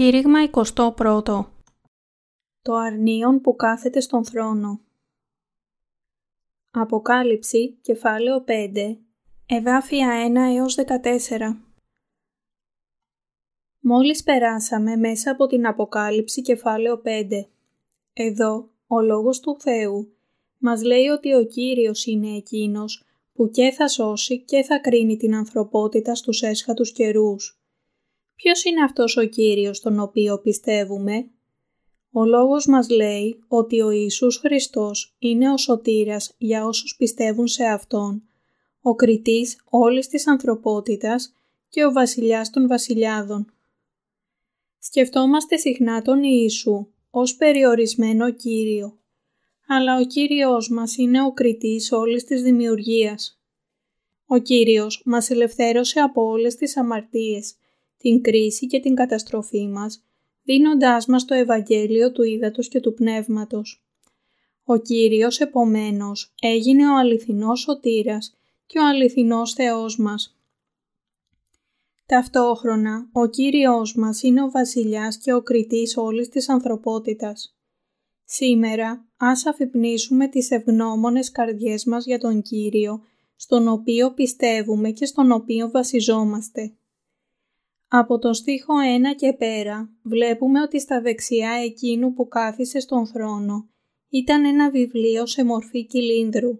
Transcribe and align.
Κήρυγμα 0.00 0.38
21 0.50 1.44
Το 2.62 2.74
αρνίον 2.74 3.40
που 3.40 3.56
κάθεται 3.56 4.00
στον 4.00 4.24
θρόνο 4.24 4.80
Αποκάλυψη, 6.70 7.78
κεφάλαιο 7.80 8.44
5, 8.46 8.96
εδάφια 9.46 10.08
1 10.52 10.56
έως 10.56 10.76
14 11.38 11.56
Μόλις 13.80 14.22
περάσαμε 14.22 14.96
μέσα 14.96 15.30
από 15.30 15.46
την 15.46 15.66
Αποκάλυψη 15.66 16.42
κεφάλαιο 16.42 17.02
5. 17.04 17.46
Εδώ, 18.12 18.68
ο 18.86 19.00
Λόγος 19.00 19.40
του 19.40 19.56
Θεού 19.60 20.12
μας 20.58 20.82
λέει 20.82 21.06
ότι 21.06 21.34
ο 21.34 21.44
Κύριος 21.44 22.06
είναι 22.06 22.36
εκείνος 22.36 23.04
που 23.32 23.50
και 23.50 23.70
θα 23.70 23.88
σώσει 23.88 24.40
και 24.40 24.62
θα 24.62 24.78
κρίνει 24.78 25.16
την 25.16 25.34
ανθρωπότητα 25.34 26.14
στους 26.14 26.42
έσχατους 26.42 26.92
καιρούς. 26.92 27.59
Ποιος 28.42 28.64
είναι 28.64 28.82
αυτός 28.82 29.16
ο 29.16 29.24
Κύριος 29.24 29.80
τον 29.80 29.98
οποίο 29.98 30.38
πιστεύουμε; 30.38 31.30
Ο 32.12 32.24
λόγος 32.24 32.66
μας 32.66 32.88
λέει 32.88 33.42
ότι 33.48 33.80
ο 33.80 33.90
Ιησούς 33.90 34.36
Χριστός 34.36 35.14
είναι 35.18 35.52
ο 35.52 35.56
σωτήρας 35.56 36.34
για 36.38 36.66
όσους 36.66 36.96
πιστεύουν 36.96 37.46
σε 37.46 37.64
Αυτόν, 37.64 38.22
ο 38.82 38.94
κριτής 38.94 39.60
όλης 39.70 40.08
της 40.08 40.26
ανθρωπότητας 40.26 41.34
και 41.68 41.84
ο 41.84 41.92
βασιλιάς 41.92 42.50
των 42.50 42.68
βασιλιάδων. 42.68 43.52
Σκεφτόμαστε 44.78 45.56
συχνά 45.56 46.02
τον 46.02 46.22
Ιησού 46.22 46.86
ως 47.10 47.36
περιορισμένο 47.36 48.30
Κύριο, 48.30 48.98
αλλά 49.66 49.96
ο 49.96 50.04
Κύριος 50.04 50.68
μας 50.68 50.96
είναι 50.96 51.22
ο 51.22 51.32
κριτής 51.32 51.92
όλης 51.92 52.24
της 52.24 52.42
δημιουργίας. 52.42 53.40
Ο 54.26 54.38
Κύριος 54.38 55.02
μας 55.04 55.30
ελευθέρωσε 55.30 56.00
από 56.00 56.22
όλες 56.22 56.54
τις 56.54 56.76
αμαρτίες 56.76 57.54
την 58.00 58.22
κρίση 58.22 58.66
και 58.66 58.80
την 58.80 58.94
καταστροφή 58.94 59.68
μας, 59.68 60.04
δίνοντάς 60.42 61.06
μας 61.06 61.24
το 61.24 61.34
Ευαγγέλιο 61.34 62.12
του 62.12 62.22
Ήδατος 62.22 62.68
και 62.68 62.80
του 62.80 62.94
Πνεύματος. 62.94 63.84
Ο 64.64 64.76
Κύριος 64.76 65.40
επομένως 65.40 66.34
έγινε 66.40 66.88
ο 66.88 66.96
αληθινός 66.96 67.60
σωτήρας 67.60 68.34
και 68.66 68.78
ο 68.78 68.86
αληθινός 68.86 69.52
Θεός 69.52 69.98
μας. 69.98 70.38
Ταυτόχρονα, 72.06 73.08
ο 73.12 73.26
Κύριος 73.26 73.94
μας 73.94 74.22
είναι 74.22 74.42
ο 74.42 74.50
βασιλιάς 74.50 75.18
και 75.18 75.32
ο 75.32 75.42
κριτής 75.42 75.96
όλης 75.96 76.28
της 76.28 76.48
ανθρωπότητας. 76.48 77.56
Σήμερα, 78.24 79.08
ας 79.16 79.46
αφυπνίσουμε 79.46 80.28
τις 80.28 80.50
ευγνώμονες 80.50 81.30
καρδιές 81.30 81.84
μας 81.84 82.04
για 82.04 82.18
τον 82.18 82.42
Κύριο, 82.42 83.00
στον 83.36 83.68
οποίο 83.68 84.12
πιστεύουμε 84.14 84.90
και 84.90 85.06
στον 85.06 85.32
οποίο 85.32 85.70
βασιζόμαστε. 85.70 86.74
Από 87.92 88.18
το 88.18 88.32
στίχο 88.32 88.74
1 89.12 89.16
και 89.16 89.32
πέρα 89.32 89.90
βλέπουμε 90.02 90.62
ότι 90.62 90.80
στα 90.80 91.00
δεξιά 91.00 91.50
εκείνου 91.50 92.12
που 92.12 92.28
κάθισε 92.28 92.80
στον 92.80 93.06
θρόνο 93.06 93.68
ήταν 94.08 94.44
ένα 94.44 94.70
βιβλίο 94.70 95.26
σε 95.26 95.44
μορφή 95.44 95.86
κυλίνδρου 95.86 96.58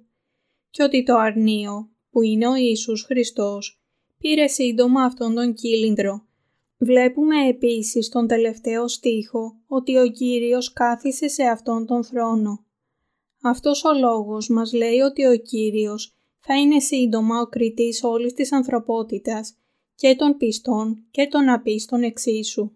και 0.71 0.83
ότι 0.83 1.03
το 1.03 1.17
αρνίο 1.17 1.91
που 2.11 2.23
είναι 2.23 2.49
ο 2.49 2.55
Ιησούς 2.55 3.03
Χριστός 3.03 3.81
πήρε 4.19 4.47
σύντομα 4.47 5.05
αυτόν 5.05 5.35
τον 5.35 5.55
κύλινδρο. 5.55 6.27
Βλέπουμε 6.79 7.49
επίσης 7.49 8.07
στον 8.07 8.27
τελευταίο 8.27 8.89
στίχο 8.89 9.57
ότι 9.67 9.99
ο 9.99 10.07
Κύριος 10.07 10.73
κάθισε 10.73 11.29
σε 11.29 11.43
αυτόν 11.43 11.87
τον 11.87 12.05
θρόνο. 12.05 12.65
Αυτός 13.43 13.85
ο 13.85 13.93
λόγος 13.99 14.49
μας 14.49 14.73
λέει 14.73 14.99
ότι 14.99 15.27
ο 15.27 15.37
Κύριος 15.37 16.15
θα 16.41 16.61
είναι 16.61 16.81
σύντομα 16.81 17.41
ο 17.41 17.47
κριτής 17.47 18.03
όλης 18.03 18.33
της 18.33 18.53
ανθρωπότητας 18.53 19.60
και 20.01 20.15
των 20.15 20.37
πιστών 20.37 21.07
και 21.11 21.27
των 21.27 21.49
απίστων 21.49 22.03
εξίσου. 22.03 22.71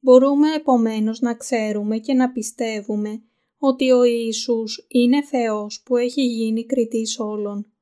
Μπορούμε 0.00 0.52
επομένως 0.52 1.20
να 1.20 1.34
ξέρουμε 1.34 1.98
και 1.98 2.14
να 2.14 2.32
πιστεύουμε 2.32 3.22
ότι 3.58 3.90
ο 3.90 4.04
Ιησούς 4.04 4.86
είναι 4.88 5.22
Θεός 5.22 5.82
που 5.84 5.96
έχει 5.96 6.22
γίνει 6.22 6.64
κριτής 6.64 7.18
όλων. 7.18 7.72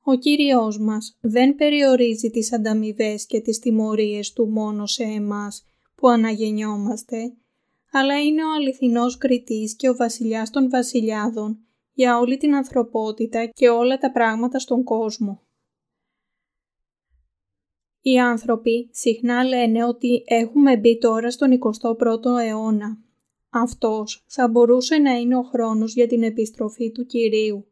Ο 0.00 0.14
Κύριος 0.14 0.78
μας 0.78 1.18
δεν 1.20 1.54
περιορίζει 1.54 2.30
τις 2.30 2.52
ανταμοιβές 2.52 3.26
και 3.26 3.40
τις 3.40 3.58
τιμωρίες 3.58 4.32
Του 4.32 4.48
μόνο 4.48 4.86
σε 4.86 5.02
εμάς 5.02 5.64
που 5.94 6.08
αναγεννιόμαστε, 6.08 7.34
αλλά 7.92 8.22
είναι 8.22 8.44
ο 8.44 8.52
αληθινός 8.52 9.18
κριτής 9.18 9.76
και 9.76 9.88
ο 9.88 9.94
βασιλιάς 9.94 10.50
των 10.50 10.70
βασιλιάδων 10.70 11.58
για 11.92 12.18
όλη 12.18 12.36
την 12.36 12.54
ανθρωπότητα 12.54 13.46
και 13.46 13.68
όλα 13.68 13.98
τα 13.98 14.12
πράγματα 14.12 14.58
στον 14.58 14.84
κόσμο. 14.84 15.42
Οι 18.08 18.18
άνθρωποι 18.18 18.88
συχνά 18.92 19.44
λένε 19.44 19.84
ότι 19.84 20.22
έχουμε 20.26 20.76
μπει 20.76 20.98
τώρα 20.98 21.30
στον 21.30 21.58
21ο 21.58 22.40
αιώνα. 22.42 22.98
Αυτός 23.50 24.24
θα 24.26 24.48
μπορούσε 24.48 24.96
να 24.98 25.10
είναι 25.10 25.36
ο 25.36 25.42
χρόνος 25.42 25.94
για 25.94 26.06
την 26.06 26.22
επιστροφή 26.22 26.92
του 26.92 27.06
Κυρίου. 27.06 27.66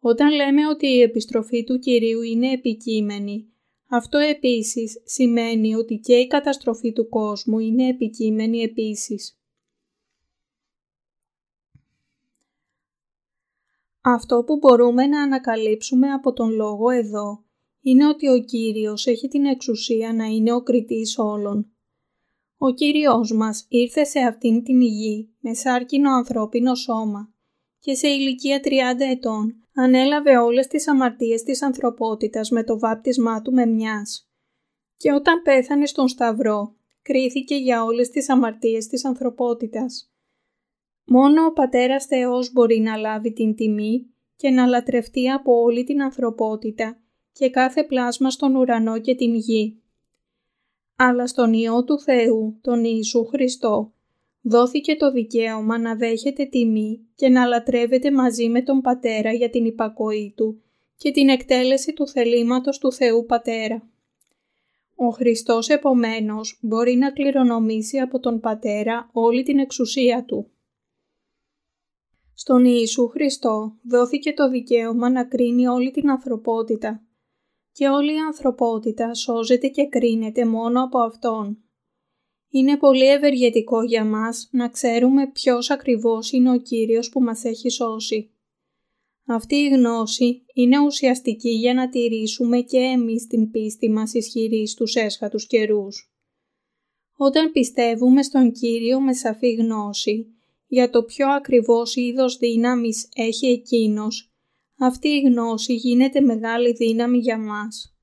Όταν 0.00 0.34
λέμε 0.34 0.66
ότι 0.66 0.86
η 0.86 1.00
επιστροφή 1.00 1.64
του 1.64 1.78
Κυρίου 1.78 2.22
είναι 2.22 2.52
επικείμενη, 2.52 3.48
αυτό 3.88 4.18
επίσης 4.18 5.02
σημαίνει 5.04 5.74
ότι 5.74 5.96
και 5.96 6.14
η 6.14 6.26
καταστροφή 6.26 6.92
του 6.92 7.08
κόσμου 7.08 7.58
είναι 7.58 7.88
επικείμενη 7.88 8.58
επίσης. 8.58 9.38
Αυτό 14.00 14.44
που 14.44 14.56
μπορούμε 14.56 15.06
να 15.06 15.22
ανακαλύψουμε 15.22 16.12
από 16.12 16.32
τον 16.32 16.50
λόγο 16.50 16.90
εδώ 16.90 17.45
είναι 17.88 18.06
ότι 18.06 18.28
ο 18.28 18.38
Κύριος 18.38 19.06
έχει 19.06 19.28
την 19.28 19.44
εξουσία 19.44 20.12
να 20.12 20.24
είναι 20.24 20.52
ο 20.52 20.62
κριτής 20.62 21.18
όλων. 21.18 21.70
Ο 22.56 22.70
Κύριος 22.70 23.32
μας 23.32 23.66
ήρθε 23.68 24.04
σε 24.04 24.18
αυτήν 24.18 24.62
την 24.62 24.80
γη 24.80 25.28
με 25.40 25.54
σάρκινο 25.54 26.10
ανθρώπινο 26.10 26.74
σώμα 26.74 27.34
και 27.78 27.94
σε 27.94 28.08
ηλικία 28.08 28.60
30 28.64 28.70
ετών 28.98 29.54
ανέλαβε 29.74 30.36
όλες 30.36 30.66
τις 30.66 30.88
αμαρτίες 30.88 31.42
της 31.42 31.62
ανθρωπότητας 31.62 32.50
με 32.50 32.64
το 32.64 32.78
βάπτισμά 32.78 33.42
του 33.42 33.52
με 33.52 33.66
μιας. 33.66 34.30
Και 34.96 35.12
όταν 35.12 35.42
πέθανε 35.42 35.86
στον 35.86 36.08
Σταυρό, 36.08 36.74
κρίθηκε 37.02 37.54
για 37.54 37.84
όλες 37.84 38.08
τις 38.08 38.28
αμαρτίες 38.28 38.86
της 38.86 39.04
ανθρωπότητας. 39.04 40.12
Μόνο 41.04 41.44
ο 41.44 41.52
Πατέρας 41.52 42.04
Θεός 42.06 42.52
μπορεί 42.52 42.78
να 42.78 42.96
λάβει 42.96 43.32
την 43.32 43.54
τιμή 43.54 44.10
και 44.36 44.50
να 44.50 44.66
λατρευτεί 44.66 45.30
από 45.30 45.60
όλη 45.60 45.84
την 45.84 46.02
ανθρωπότητα 46.02 47.00
και 47.38 47.50
κάθε 47.50 47.84
πλάσμα 47.84 48.30
στον 48.30 48.54
ουρανό 48.54 49.00
και 49.00 49.14
την 49.14 49.34
γη. 49.34 49.76
Αλλά 50.96 51.26
στον 51.26 51.52
Υιό 51.52 51.84
του 51.84 52.00
Θεού, 52.00 52.58
τον 52.60 52.84
Ιησού 52.84 53.24
Χριστό, 53.24 53.92
δόθηκε 54.42 54.96
το 54.96 55.10
δικαίωμα 55.10 55.78
να 55.78 55.96
δέχεται 55.96 56.44
τιμή 56.44 57.00
και 57.14 57.28
να 57.28 57.46
λατρεύεται 57.46 58.10
μαζί 58.10 58.48
με 58.48 58.62
τον 58.62 58.80
Πατέρα 58.80 59.32
για 59.32 59.50
την 59.50 59.64
υπακοή 59.64 60.32
Του 60.36 60.62
και 60.96 61.10
την 61.10 61.28
εκτέλεση 61.28 61.92
του 61.92 62.08
θελήματος 62.08 62.78
του 62.78 62.92
Θεού 62.92 63.26
Πατέρα. 63.26 63.88
Ο 64.94 65.08
Χριστός 65.08 65.68
επομένως 65.68 66.58
μπορεί 66.62 66.96
να 66.96 67.10
κληρονομήσει 67.10 67.98
από 67.98 68.18
τον 68.18 68.40
Πατέρα 68.40 69.08
όλη 69.12 69.42
την 69.42 69.58
εξουσία 69.58 70.24
Του. 70.24 70.50
Στον 72.34 72.64
Ιησού 72.64 73.08
Χριστό 73.08 73.76
δόθηκε 73.82 74.32
το 74.32 74.48
δικαίωμα 74.48 75.10
να 75.10 75.24
κρίνει 75.24 75.66
όλη 75.66 75.90
την 75.90 76.10
ανθρωπότητα 76.10 77.00
και 77.76 77.88
όλη 77.88 78.12
η 78.12 78.18
ανθρωπότητα 78.18 79.14
σώζεται 79.14 79.68
και 79.68 79.86
κρίνεται 79.86 80.44
μόνο 80.44 80.82
από 80.82 80.98
Αυτόν. 80.98 81.58
Είναι 82.48 82.76
πολύ 82.76 83.08
ευεργετικό 83.08 83.82
για 83.82 84.04
μας 84.04 84.48
να 84.52 84.68
ξέρουμε 84.68 85.30
ποιος 85.30 85.70
ακριβώς 85.70 86.32
είναι 86.32 86.50
ο 86.50 86.58
Κύριος 86.58 87.08
που 87.08 87.22
μας 87.22 87.44
έχει 87.44 87.70
σώσει. 87.70 88.30
Αυτή 89.26 89.54
η 89.54 89.68
γνώση 89.68 90.44
είναι 90.54 90.80
ουσιαστική 90.80 91.50
για 91.50 91.74
να 91.74 91.88
τηρήσουμε 91.88 92.60
και 92.60 92.78
εμείς 92.78 93.26
την 93.26 93.50
πίστη 93.50 93.90
μας 93.90 94.14
ισχυρή 94.14 94.66
στους 94.66 94.94
έσχατους 94.94 95.46
καιρούς. 95.46 96.12
Όταν 97.16 97.52
πιστεύουμε 97.52 98.22
στον 98.22 98.52
Κύριο 98.52 99.00
με 99.00 99.12
σαφή 99.12 99.52
γνώση 99.52 100.26
για 100.66 100.90
το 100.90 101.02
ποιο 101.02 101.28
ακριβώς 101.28 101.96
είδος 101.96 102.36
δύναμης 102.36 103.08
έχει 103.14 103.46
Εκείνος 103.46 104.35
αυτή 104.78 105.08
η 105.08 105.20
γνώση 105.20 105.74
γίνεται 105.74 106.20
μεγάλη 106.20 106.72
δύναμη 106.72 107.18
για 107.18 107.38
μας. 107.38 107.96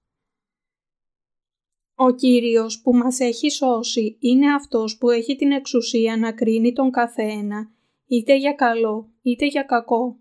Ο 1.96 2.12
Κύριος 2.12 2.81
που 2.81 2.96
μας 2.96 3.20
έχει 3.20 3.50
σώσει 3.50 4.18
είναι 4.20 4.54
αυτός 4.54 4.98
που 4.98 5.10
έχει 5.10 5.36
την 5.36 5.52
εξουσία 5.52 6.18
να 6.18 6.31
κρίνει 6.31 6.74
τον 6.74 6.92
καθένα, 6.92 7.72
είτε 8.08 8.38
για 8.38 8.54
καλό 8.54 9.12
είτε 9.22 9.46
για 9.46 9.64
κακό. 9.64 10.20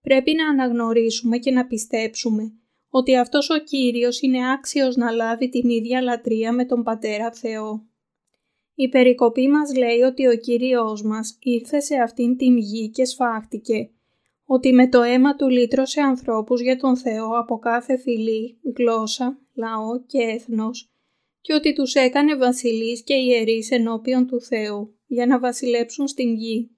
Πρέπει 0.00 0.32
να 0.34 0.48
αναγνωρίσουμε 0.48 1.38
και 1.38 1.50
να 1.50 1.66
πιστέψουμε 1.66 2.52
ότι 2.88 3.16
αυτός 3.16 3.50
ο 3.50 3.58
Κύριος 3.58 4.20
είναι 4.20 4.52
άξιος 4.52 4.96
να 4.96 5.10
λάβει 5.10 5.48
την 5.48 5.68
ίδια 5.68 6.02
λατρεία 6.02 6.52
με 6.52 6.64
τον 6.64 6.82
Πατέρα 6.82 7.32
Θεό. 7.32 7.86
Η 8.74 8.88
περικοπή 8.88 9.48
μας 9.48 9.76
λέει 9.76 10.00
ότι 10.00 10.26
ο 10.26 10.36
Κύριος 10.36 11.02
μας 11.02 11.36
ήρθε 11.40 11.80
σε 11.80 11.96
αυτήν 11.96 12.36
την 12.36 12.56
γη 12.56 12.90
και 12.90 13.04
σφάχτηκε 13.04 13.90
ότι 14.54 14.72
με 14.72 14.88
το 14.88 15.02
αίμα 15.02 15.36
του 15.36 15.48
λύτρωσε 15.48 16.00
ανθρώπους 16.00 16.60
για 16.60 16.76
τον 16.76 16.96
Θεό 16.96 17.38
από 17.38 17.58
κάθε 17.58 17.98
φυλή, 17.98 18.60
γλώσσα, 18.76 19.38
λαό 19.54 20.04
και 20.06 20.18
έθνος 20.18 20.92
και 21.40 21.54
ότι 21.54 21.72
τους 21.72 21.94
έκανε 21.94 22.36
βασιλείς 22.36 23.02
και 23.02 23.14
ιερείς 23.14 23.70
ενώπιον 23.70 24.26
του 24.26 24.40
Θεού 24.40 24.98
για 25.06 25.26
να 25.26 25.38
βασιλέψουν 25.38 26.08
στην 26.08 26.34
γη. 26.34 26.70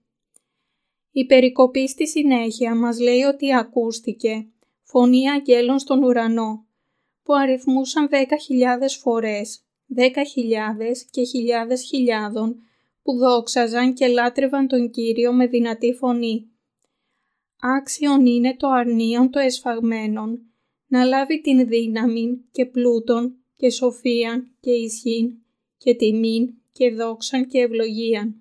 Η 1.10 1.26
περικοπή 1.26 1.88
στη 1.88 2.08
συνέχεια 2.08 2.74
μας 2.74 3.00
λέει 3.00 3.22
ότι 3.22 3.54
ακούστηκε 3.54 4.48
φωνή 4.82 5.30
αγγέλων 5.30 5.78
στον 5.78 6.02
ουρανό 6.02 6.66
που 7.22 7.34
αριθμούσαν 7.34 8.08
10.000 8.10 8.16
φορές, 9.00 9.64
10.000 9.96 10.04
και 11.10 11.24
χιλιάδες 11.24 11.82
χιλιάδων 11.82 12.56
που 13.02 13.16
δόξαζαν 13.16 13.94
και 13.94 14.06
λάτρευαν 14.06 14.66
τον 14.66 14.90
Κύριο 14.90 15.32
με 15.32 15.46
δυνατή 15.46 15.92
φωνή. 15.92 16.48
Άξιον 17.66 18.26
είναι 18.26 18.56
το 18.56 18.68
αρνίον 18.68 19.30
το 19.30 19.38
εσφαγμένον 19.38 20.40
να 20.86 21.04
λάβει 21.04 21.40
την 21.40 21.68
δύναμη 21.68 22.44
και 22.50 22.66
πλούτον 22.66 23.34
και 23.56 23.70
σοφίαν 23.70 24.50
και 24.60 24.70
ισχύν 24.70 25.32
και 25.76 25.94
τιμήν 25.94 26.54
και 26.72 26.90
δόξαν 26.90 27.46
και 27.46 27.58
ευλογίαν. 27.58 28.34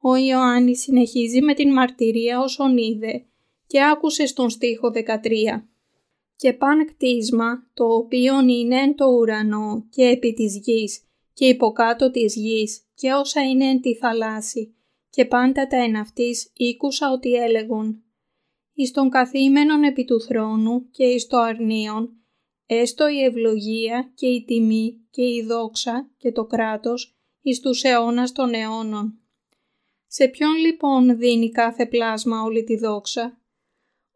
Ο 0.00 0.16
Ιωάννης 0.16 0.80
συνεχίζει 0.80 1.42
με 1.42 1.54
την 1.54 1.72
μαρτυρία 1.72 2.40
όσον 2.40 2.76
είδε 2.76 3.24
και 3.66 3.84
άκουσε 3.84 4.26
στον 4.26 4.50
στίχο 4.50 4.90
13. 4.94 5.62
«Και 6.36 6.52
παν 6.52 6.86
κτίσμα, 6.86 7.66
το 7.74 7.84
οποίο 7.84 8.40
είναι 8.48 8.80
εν 8.80 8.94
το 8.94 9.06
ουρανό 9.06 9.86
και 9.90 10.02
επί 10.02 10.32
της 10.32 10.56
γης 10.56 11.02
και 11.32 11.46
υποκάτω 11.46 12.10
της 12.10 12.34
γης 12.34 12.82
και 12.94 13.12
όσα 13.12 13.42
είναι 13.42 13.64
εν 13.64 13.80
τη 13.80 13.94
θαλάσση 13.94 14.74
και 15.10 15.24
πάντα 15.24 15.66
τα 15.66 15.76
εν 15.76 15.96
αυτής 15.96 16.50
ήκουσα 16.54 17.12
ότι 17.12 17.34
έλεγον 17.34 18.00
εις 18.78 18.90
τον 18.90 19.10
καθήμενον 19.10 19.82
επί 19.82 20.04
του 20.04 20.20
θρόνου 20.20 20.90
και 20.90 21.04
εις 21.04 21.26
το 21.26 21.38
αρνίον, 21.38 22.10
έστω 22.66 23.08
η 23.08 23.22
ευλογία 23.22 24.12
και 24.14 24.26
η 24.26 24.44
τιμή 24.44 25.06
και 25.10 25.22
η 25.22 25.42
δόξα 25.42 26.10
και 26.16 26.32
το 26.32 26.44
κράτος 26.44 27.16
εις 27.40 27.60
τους 27.60 27.82
αιώνας 27.82 28.32
των 28.32 28.54
αιώνων. 28.54 29.18
Σε 30.06 30.28
ποιον 30.28 30.56
λοιπόν 30.56 31.18
δίνει 31.18 31.50
κάθε 31.50 31.86
πλάσμα 31.86 32.42
όλη 32.42 32.64
τη 32.64 32.76
δόξα; 32.76 33.40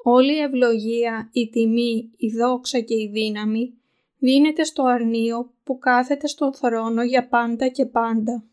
Όλη 0.02 0.34
η 0.34 0.40
ευλογία, 0.40 1.30
η 1.32 1.48
τιμή, 1.48 2.10
η 2.16 2.28
δόξα 2.30 2.80
και 2.80 2.94
η 2.94 3.10
δύναμη 3.12 3.74
δίνεται 4.16 4.64
στο 4.64 4.82
αρνίο 4.82 5.54
που 5.64 5.78
κάθεται 5.78 6.26
στον 6.26 6.54
θρόνο 6.54 7.02
για 7.02 7.28
πάντα 7.28 7.68
και 7.68 7.86
πάντα. 7.86 8.44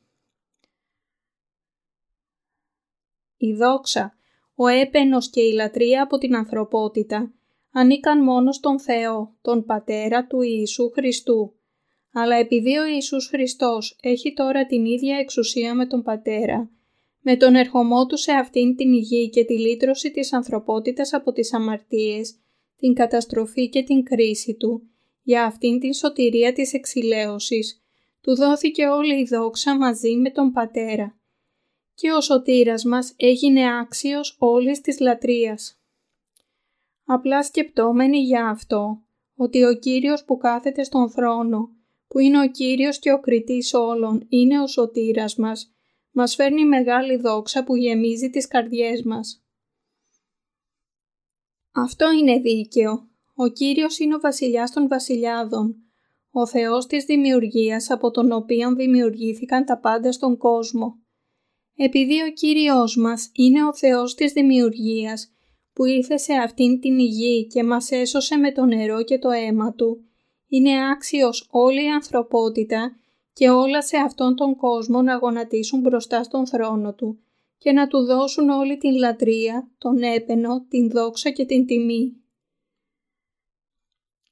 Η 3.38 3.54
δόξα, 3.54 4.17
ο 4.60 4.68
έπαινος 4.68 5.30
και 5.30 5.42
η 5.42 5.52
λατρεία 5.52 6.04
από 6.04 6.18
την 6.18 6.36
ανθρωπότητα 6.36 7.34
ανήκαν 7.72 8.24
μόνο 8.24 8.52
στον 8.52 8.80
Θεό, 8.80 9.36
τον 9.42 9.66
Πατέρα 9.66 10.28
του 10.28 10.42
Ιησού 10.42 10.90
Χριστού. 10.90 11.54
Αλλά 12.14 12.36
επειδή 12.36 12.78
ο 12.78 12.86
Ιησούς 12.86 13.28
Χριστός 13.28 13.98
έχει 14.02 14.34
τώρα 14.34 14.66
την 14.66 14.86
ίδια 14.86 15.18
εξουσία 15.18 15.76
με 15.76 15.86
τον 15.86 16.04
Πατέρα, 16.04 16.70
με 17.22 17.36
τον 17.38 17.56
ερχομό 17.56 18.06
του 18.06 18.18
σε 18.18 18.32
αυτήν 18.32 18.76
την 18.76 18.92
υγεία 18.94 19.28
και 19.28 19.44
τη 19.44 19.60
λύτρωση 19.60 20.12
της 20.12 20.34
ανθρωπότητας 20.34 21.14
από 21.14 21.32
τις 21.32 21.54
αμαρτίες, 21.54 22.36
την 22.78 22.94
καταστροφή 22.94 23.70
και 23.70 23.84
την 23.84 24.04
κρίση 24.04 24.54
του, 24.54 24.90
για 25.24 25.44
αυτήν 25.44 25.80
την 25.80 25.94
σωτηρία 25.94 26.54
της 26.54 26.74
εξηλαίωσης, 26.74 27.82
του 28.22 28.36
δόθηκε 28.36 28.88
όλη 28.88 29.20
η 29.20 29.24
δόξα 29.24 29.78
μαζί 29.78 30.16
με 30.16 30.30
τον 30.30 30.52
Πατέρα 30.52 31.17
και 31.98 32.12
ο 32.12 32.22
σωτήρας 32.22 32.84
μας 32.84 33.14
έγινε 33.16 33.80
άξιος 33.80 34.36
όλης 34.40 34.82
της 34.82 35.00
λατρείας. 35.00 35.82
Απλά 37.06 37.44
σκεπτόμενοι 37.44 38.18
για 38.20 38.48
αυτό, 38.48 39.02
ότι 39.36 39.64
ο 39.64 39.74
Κύριος 39.74 40.26
που 40.26 40.38
κάθεται 40.38 40.84
στον 40.84 41.10
θρόνο, 41.10 41.70
που 42.08 42.20
είναι 42.20 42.40
ο 42.40 42.50
Κύριος 42.50 43.00
και 43.00 43.12
ο 43.12 43.20
κριτής 43.20 43.74
όλων, 43.74 44.26
είναι 44.30 44.62
ο 44.62 44.68
σωτήρας 44.68 45.36
μας, 45.36 45.76
μας 46.12 46.36
φέρνει 46.36 46.66
μεγάλη 46.66 47.18
δόξα 47.18 47.64
που 47.64 47.76
γεμίζει 47.76 48.30
τις 48.30 48.48
καρδιές 48.48 49.04
μας. 49.04 49.46
Αυτό 51.72 52.12
είναι 52.12 52.40
δίκαιο. 52.40 53.10
Ο 53.36 53.48
Κύριος 53.48 54.00
είναι 54.00 54.16
ο 54.16 54.20
βασιλιάς 54.20 54.72
των 54.72 54.88
βασιλιάδων, 54.88 55.76
ο 56.32 56.48
Θεός 56.48 56.86
της 56.86 57.06
δημιουργίας 57.06 57.90
από 57.90 58.12
τον 58.12 58.32
οποίο 58.32 58.76
δημιουργήθηκαν 58.76 59.66
τα 59.66 59.80
πάντα 59.80 60.12
στον 60.12 60.38
κόσμο. 60.38 61.07
Επειδή 61.80 62.22
ο 62.22 62.32
Κύριος 62.32 62.96
μας 62.98 63.32
είναι 63.34 63.66
ο 63.66 63.76
Θεός 63.76 64.16
της 64.16 64.34
δημιουργίας 64.34 65.32
που 65.74 65.86
ήρθε 65.86 66.18
σε 66.18 66.34
αυτήν 66.34 66.80
την 66.80 67.00
υγεία 67.00 67.44
και 67.44 67.64
μας 67.64 67.92
έσωσε 67.92 68.38
με 68.38 68.52
το 68.52 68.66
νερό 68.66 69.04
και 69.04 69.20
το 69.20 69.30
αίμα 69.30 69.74
Του, 69.74 70.02
είναι 70.48 70.90
άξιος 70.92 71.48
όλη 71.52 71.84
η 71.84 71.90
ανθρωπότητα 71.90 72.96
και 73.34 73.50
όλα 73.50 73.82
σε 73.82 73.98
αυτόν 73.98 74.36
τον 74.36 74.56
κόσμο 74.56 75.02
να 75.02 75.16
γονατίσουν 75.16 75.80
μπροστά 75.80 76.24
στον 76.24 76.48
θρόνο 76.48 76.94
Του 76.94 77.20
και 77.58 77.72
να 77.72 77.88
Του 77.88 78.06
δώσουν 78.06 78.50
όλη 78.50 78.78
την 78.78 78.98
λατρεία, 78.98 79.70
τον 79.78 80.02
έπαινο, 80.02 80.66
την 80.70 80.90
δόξα 80.90 81.30
και 81.30 81.46
την 81.46 81.66
τιμή. 81.66 82.16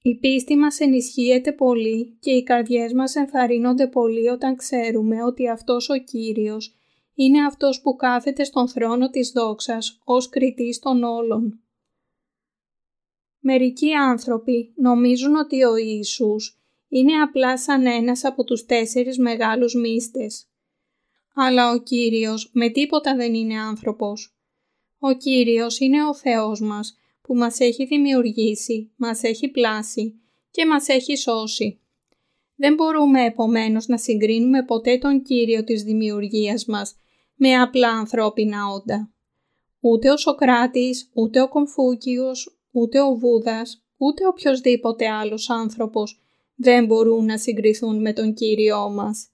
Η 0.02 0.16
πίστη 0.16 0.56
μας 0.56 0.80
ενισχύεται 0.80 1.52
πολύ 1.52 2.18
και 2.20 2.32
οι 2.32 2.44
καρδιές 2.44 2.94
μας 2.94 3.16
ενθαρρύνονται 3.16 3.88
πολύ 3.88 4.28
όταν 4.28 4.56
ξέρουμε 4.56 5.24
ότι 5.24 5.50
αυτός 5.50 5.90
ο 5.90 5.98
Κύριος 5.98 6.76
είναι 7.16 7.46
αυτός 7.46 7.82
που 7.82 7.96
κάθεται 7.96 8.44
στον 8.44 8.70
θρόνο 8.70 9.10
της 9.10 9.32
δόξας 9.32 10.02
ως 10.04 10.30
κριτής 10.30 10.80
των 10.80 11.04
όλων. 11.04 11.60
Μερικοί 13.40 13.94
άνθρωποι 13.94 14.74
νομίζουν 14.76 15.36
ότι 15.36 15.64
ο 15.64 15.76
Ιησούς 15.76 16.60
είναι 16.88 17.14
απλά 17.22 17.58
σαν 17.58 17.86
ένας 17.86 18.24
από 18.24 18.44
τους 18.44 18.66
τέσσερις 18.66 19.18
μεγάλους 19.18 19.76
μύστες. 19.76 20.48
Αλλά 21.34 21.72
ο 21.72 21.78
Κύριος 21.78 22.50
με 22.54 22.70
τίποτα 22.70 23.16
δεν 23.16 23.34
είναι 23.34 23.60
άνθρωπος. 23.60 24.38
Ο 25.00 25.14
Κύριος 25.14 25.80
είναι 25.80 26.04
ο 26.04 26.16
Θεός 26.16 26.62
μας 26.62 26.98
που 27.22 27.36
μας 27.36 27.60
έχει 27.60 27.86
δημιουργήσει, 27.86 28.92
μας 28.96 29.24
έχει 29.24 29.48
πλάσει 29.48 30.20
και 30.52 30.66
μας 30.66 30.88
έχει 30.88 31.16
σώσει. 31.16 31.80
Δεν 32.56 32.74
μπορούμε 32.74 33.26
επομένως 33.26 33.88
να 33.88 33.98
συγκρίνουμε 33.98 34.64
ποτέ 34.64 34.98
τον 34.98 35.22
Κύριο 35.22 35.64
της 35.64 35.84
δημιουργίας 35.84 36.66
μας 36.66 36.96
με 37.36 37.54
απλά 37.54 37.90
ανθρώπινα 37.90 38.68
όντα. 38.68 39.14
Ούτε 39.80 40.10
ο 40.10 40.18
Σοκράτης, 40.18 41.10
ούτε 41.14 41.42
ο 41.42 41.48
Κομφούκιος, 41.48 42.60
ούτε 42.72 43.02
ο 43.02 43.16
Βούδας, 43.16 43.86
ούτε 43.98 44.28
οποιοδήποτε 44.28 45.10
άλλος 45.10 45.50
άνθρωπος 45.50 46.20
δεν 46.56 46.86
μπορούν 46.86 47.26
να 47.26 47.38
συγκριθούν 47.38 48.02
με 48.02 48.14
τον 48.14 48.34
Κύριό 48.34 48.90
μας. 48.90 49.30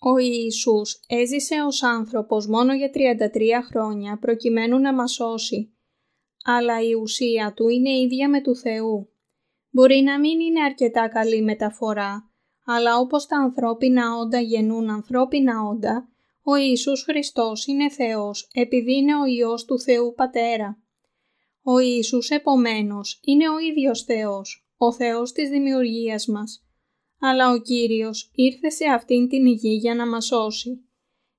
Ο 0.00 0.18
Ιησούς 0.18 1.00
έζησε 1.08 1.54
ως 1.66 1.82
άνθρωπος 1.82 2.46
μόνο 2.46 2.74
για 2.74 2.90
33 2.90 3.62
χρόνια 3.62 4.18
προκειμένου 4.18 4.78
να 4.78 4.94
μας 4.94 5.12
σώσει, 5.12 5.72
αλλά 6.44 6.82
η 6.82 6.92
ουσία 6.94 7.52
του 7.56 7.68
είναι 7.68 7.90
ίδια 7.90 8.28
με 8.28 8.40
του 8.40 8.56
Θεού. 8.56 9.08
Μπορεί 9.70 10.00
να 10.00 10.18
μην 10.18 10.40
είναι 10.40 10.62
αρκετά 10.62 11.08
καλή 11.08 11.42
μεταφορά, 11.42 12.27
αλλά 12.70 12.98
όπως 12.98 13.26
τα 13.26 13.36
ανθρώπινα 13.36 14.16
όντα 14.16 14.40
γεννούν 14.40 14.90
ανθρώπινα 14.90 15.62
όντα, 15.62 16.08
ο 16.42 16.56
Ιησούς 16.56 17.02
Χριστός 17.02 17.66
είναι 17.66 17.90
Θεός 17.90 18.48
επειδή 18.52 18.94
είναι 18.94 19.16
ο 19.16 19.24
Υιός 19.24 19.64
του 19.64 19.80
Θεού 19.80 20.14
Πατέρα. 20.14 20.78
Ο 21.62 21.78
Ιησούς 21.78 22.30
επομένως 22.30 23.20
είναι 23.24 23.48
ο 23.48 23.58
ίδιος 23.58 24.02
Θεός, 24.02 24.68
ο 24.76 24.92
Θεός 24.92 25.32
της 25.32 25.48
δημιουργίας 25.48 26.26
μας. 26.26 26.64
Αλλά 27.20 27.50
ο 27.50 27.58
Κύριος 27.58 28.30
ήρθε 28.34 28.70
σε 28.70 28.84
αυτήν 28.84 29.28
την 29.28 29.46
υγεία 29.46 29.74
για 29.74 29.94
να 29.94 30.06
μας 30.06 30.26
σώσει. 30.26 30.88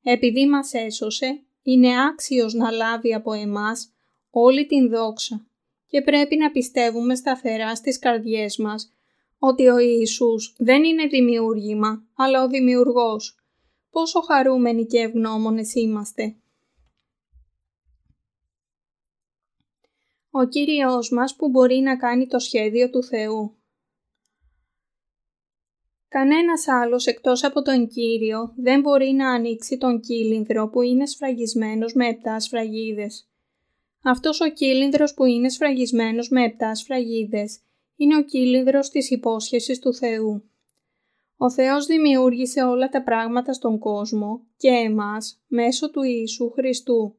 Επειδή 0.03 0.47
μας 0.47 0.73
έσωσε, 0.73 1.43
είναι 1.61 2.03
άξιος 2.07 2.53
να 2.53 2.71
λάβει 2.71 3.13
από 3.13 3.33
εμάς 3.33 3.93
όλη 4.29 4.65
την 4.65 4.89
δόξα 4.89 5.47
και 5.87 6.01
πρέπει 6.01 6.35
να 6.35 6.51
πιστεύουμε 6.51 7.15
σταθερά 7.15 7.75
στις 7.75 7.99
καρδιές 7.99 8.57
μας 8.57 8.93
ότι 9.39 9.67
ο 9.67 9.77
Ιησούς 9.77 10.55
δεν 10.57 10.83
είναι 10.83 11.07
δημιούργημα, 11.07 12.03
αλλά 12.15 12.43
ο 12.43 12.47
Δημιουργός. 12.47 13.39
Πόσο 13.89 14.21
χαρούμενοι 14.21 14.85
και 14.85 14.99
ευγνώμονες 14.99 15.73
είμαστε. 15.73 16.35
Ο 20.31 20.45
Κύριος 20.45 21.09
μας 21.11 21.35
που 21.35 21.49
μπορεί 21.49 21.75
να 21.75 21.97
κάνει 21.97 22.27
το 22.27 22.39
σχέδιο 22.39 22.89
του 22.89 23.03
Θεού. 23.03 23.53
Κανένας 26.07 26.67
άλλος 26.67 27.05
εκτός 27.05 27.43
από 27.43 27.61
τον 27.61 27.87
Κύριο 27.87 28.53
δεν 28.55 28.81
μπορεί 28.81 29.11
να 29.11 29.29
ανοίξει 29.29 29.77
τον 29.77 29.99
κύλινδρο 29.99 30.69
που 30.69 30.81
είναι 30.81 31.05
σφραγισμένος 31.05 31.93
με 31.93 32.07
επτά 32.07 32.39
σφραγίδες. 32.39 33.29
Αυτός 34.03 34.41
ο 34.41 34.49
κύλινδρος 34.49 35.13
που 35.13 35.25
είναι 35.25 35.49
σφραγισμένος 35.49 36.29
με 36.29 36.43
επτά 36.43 36.75
σφραγίδες 36.75 37.59
είναι 37.99 38.15
ο 38.15 38.23
κύλινδρος 38.23 38.89
της 38.89 39.09
υπόσχεσης 39.11 39.79
του 39.79 39.93
Θεού. 39.93 40.43
Ο 41.37 41.51
Θεός 41.51 41.85
δημιούργησε 41.85 42.61
όλα 42.61 42.89
τα 42.89 43.03
πράγματα 43.03 43.53
στον 43.53 43.79
κόσμο 43.79 44.41
και 44.57 44.67
εμάς 44.67 45.41
μέσω 45.47 45.91
του 45.91 46.01
Ιησού 46.03 46.49
Χριστού. 46.49 47.15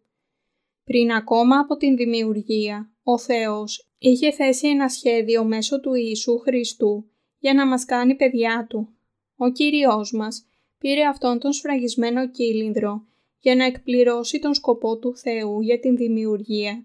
Πριν 0.85 1.13
ακόμα 1.13 1.59
από 1.59 1.77
την 1.77 1.97
δημιουργία, 1.97 2.93
ο 3.03 3.19
Θεός 3.19 3.91
είχε 3.99 4.31
θέσει 4.31 4.69
ένα 4.69 4.89
σχέδιο 4.89 5.45
μέσω 5.45 5.81
του 5.81 5.95
Ιησού 5.95 6.39
Χριστού 6.39 7.11
για 7.39 7.55
να 7.55 7.67
μας 7.67 7.85
κάνει 7.85 8.15
παιδιά 8.15 8.67
Του. 8.69 8.89
Ο 9.37 9.51
Κύριος 9.51 10.13
μας 10.13 10.47
πήρε 10.79 11.05
αυτόν 11.05 11.39
τον 11.39 11.53
σφραγισμένο 11.53 12.31
κύλινδρο 12.31 13.05
για 13.39 13.55
να 13.55 13.65
εκπληρώσει 13.65 14.39
τον 14.39 14.55
σκοπό 14.55 14.99
του 14.99 15.17
Θεού 15.17 15.61
για 15.61 15.81
την 15.81 15.97
δημιουργία 15.97 16.85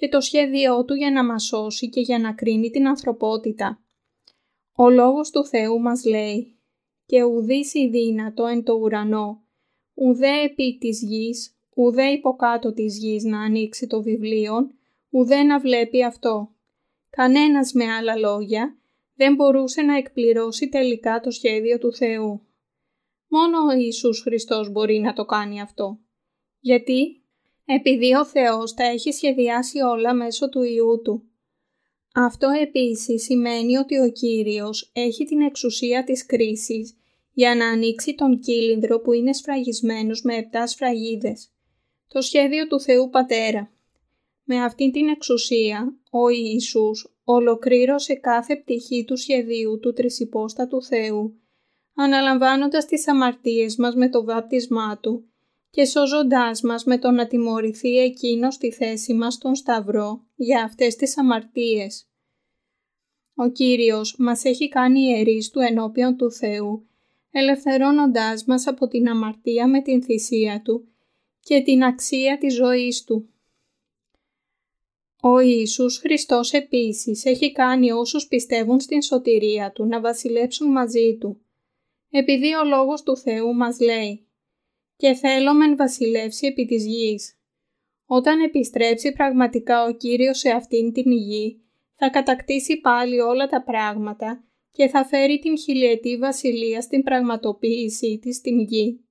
και 0.00 0.08
το 0.08 0.20
σχέδιό 0.20 0.84
Του 0.84 0.94
για 0.94 1.10
να 1.10 1.24
μας 1.24 1.44
σώσει 1.44 1.88
και 1.88 2.00
για 2.00 2.18
να 2.18 2.32
κρίνει 2.32 2.70
την 2.70 2.88
ανθρωπότητα. 2.88 3.82
Ο 4.76 4.90
Λόγος 4.90 5.30
του 5.30 5.46
Θεού 5.46 5.80
μας 5.80 6.04
λέει 6.04 6.58
«Και 7.06 7.22
ουδείς 7.22 7.74
η 7.74 7.88
δύνατο 7.88 8.46
εν 8.46 8.62
το 8.62 8.72
ουρανό, 8.72 9.42
ουδέ 9.94 10.42
επί 10.42 10.78
της 10.80 11.02
γης, 11.02 11.56
ουδέ 11.74 12.06
υποκάτω 12.06 12.72
της 12.72 12.98
γης 12.98 13.24
να 13.24 13.40
ανοίξει 13.40 13.86
το 13.86 14.02
βιβλίο, 14.02 14.70
ουδέ 15.10 15.42
να 15.42 15.60
βλέπει 15.60 16.04
αυτό». 16.04 16.54
Κανένας 17.10 17.72
με 17.72 17.84
άλλα 17.84 18.16
λόγια 18.16 18.76
δεν 19.14 19.34
μπορούσε 19.34 19.82
να 19.82 19.96
εκπληρώσει 19.96 20.68
τελικά 20.68 21.20
το 21.20 21.30
σχέδιο 21.30 21.78
του 21.78 21.92
Θεού. 21.92 22.40
Μόνο 23.28 23.58
ο 23.68 23.72
Ιησούς 23.72 24.20
Χριστός 24.20 24.70
μπορεί 24.70 24.98
να 24.98 25.12
το 25.12 25.24
κάνει 25.24 25.60
αυτό. 25.60 25.98
Γιατί; 26.60 27.19
Επειδή 27.72 28.14
ο 28.14 28.24
Θεός 28.24 28.74
τα 28.74 28.84
έχει 28.84 29.12
σχεδιάσει 29.12 29.80
όλα 29.80 30.14
μέσω 30.14 30.48
του 30.48 30.62
Ιού 30.62 31.00
Του. 31.04 31.22
Αυτό 32.14 32.48
επίσης 32.62 33.22
σημαίνει 33.22 33.76
ότι 33.76 33.98
ο 33.98 34.10
Κύριος 34.10 34.90
έχει 34.92 35.24
την 35.24 35.40
εξουσία 35.40 36.04
της 36.04 36.26
κρίσης 36.26 36.96
για 37.32 37.54
να 37.54 37.68
ανοίξει 37.68 38.14
τον 38.14 38.38
κύλινδρο 38.38 39.00
που 39.00 39.12
είναι 39.12 39.32
σφραγισμένος 39.32 40.22
με 40.22 40.36
επτά 40.36 40.66
σφραγίδες. 40.66 41.48
Το 42.08 42.20
σχέδιο 42.20 42.66
του 42.66 42.80
Θεού 42.80 43.10
Πατέρα. 43.10 43.70
Με 44.44 44.64
αυτήν 44.64 44.92
την 44.92 45.08
εξουσία, 45.08 45.94
ο 46.10 46.28
Ιησούς 46.28 47.14
ολοκλήρωσε 47.24 48.14
κάθε 48.14 48.56
πτυχή 48.56 49.04
του 49.04 49.16
σχεδίου 49.16 49.78
του 49.78 49.92
τρισυπόστατου 49.92 50.82
Θεού, 50.82 51.40
αναλαμβάνοντας 51.94 52.86
τις 52.86 53.08
αμαρτίες 53.08 53.76
μας 53.76 53.94
με 53.94 54.08
το 54.08 54.24
βάπτισμά 54.24 54.98
Του 54.98 55.29
και 55.70 55.84
σώζοντάς 55.84 56.62
μας 56.62 56.84
με 56.84 56.98
το 56.98 57.10
να 57.10 57.26
τιμωρηθεί 57.26 57.98
Εκείνος 57.98 58.54
στη 58.54 58.72
θέση 58.72 59.14
μας 59.14 59.34
στον 59.34 59.54
Σταυρό 59.54 60.24
για 60.36 60.62
αυτές 60.62 60.96
τις 60.96 61.18
αμαρτίες. 61.18 62.04
Ο 63.34 63.48
Κύριος 63.48 64.14
μας 64.18 64.44
έχει 64.44 64.68
κάνει 64.68 65.00
ιερείς 65.00 65.50
του 65.50 65.60
ενώπιον 65.60 66.16
του 66.16 66.32
Θεού, 66.32 66.88
ελευθερώνοντάς 67.30 68.44
μας 68.44 68.66
από 68.66 68.88
την 68.88 69.08
αμαρτία 69.08 69.68
με 69.68 69.82
την 69.82 70.02
θυσία 70.02 70.62
Του 70.62 70.88
και 71.40 71.60
την 71.60 71.82
αξία 71.82 72.38
της 72.38 72.54
ζωής 72.54 73.04
Του. 73.04 73.28
Ο 75.22 75.38
Ιησούς 75.38 75.98
Χριστός 75.98 76.52
επίσης 76.52 77.24
έχει 77.24 77.52
κάνει 77.52 77.92
όσους 77.92 78.26
πιστεύουν 78.26 78.80
στην 78.80 79.02
σωτηρία 79.02 79.72
Του 79.72 79.84
να 79.84 80.00
βασιλέψουν 80.00 80.70
μαζί 80.70 81.16
Του. 81.20 81.40
Επειδή 82.10 82.54
ο 82.54 82.64
Λόγος 82.64 83.02
του 83.02 83.16
Θεού 83.16 83.54
μας 83.54 83.80
λέει 83.80 84.29
«Και 85.00 85.14
θέλω 85.14 85.54
μεν 85.54 85.76
βασιλεύσει 85.76 86.46
επί 86.46 86.64
της 86.64 86.84
γης». 86.86 87.34
Όταν 88.06 88.40
επιστρέψει 88.40 89.12
πραγματικά 89.12 89.84
ο 89.84 89.92
Κύριος 89.92 90.38
σε 90.38 90.50
αυτήν 90.50 90.92
την 90.92 91.12
γη, 91.12 91.60
θα 91.94 92.10
κατακτήσει 92.10 92.80
πάλι 92.80 93.20
όλα 93.20 93.46
τα 93.46 93.62
πράγματα 93.62 94.44
και 94.72 94.88
θα 94.88 95.04
φέρει 95.04 95.38
την 95.38 95.58
χιλιετή 95.58 96.16
βασιλεία 96.16 96.80
στην 96.80 97.02
πραγματοποίησή 97.02 98.18
της 98.22 98.36
στην 98.36 98.60
γη. 98.60 99.04